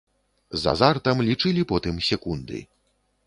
З 0.61 0.71
азартам 0.71 1.21
лічылі 1.27 1.67
потым 1.71 2.01
секунды. 2.09 2.65